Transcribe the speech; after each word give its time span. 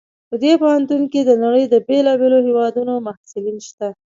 په 0.29 0.35
دې 0.43 0.53
پوهنتون 0.61 1.01
کې 1.11 1.21
د 1.25 1.31
نړۍ 1.43 1.63
د 1.69 1.75
بیلابیلو 1.87 2.39
هیوادونو 2.47 2.93
محصلین 3.07 3.57
شته 3.67 3.87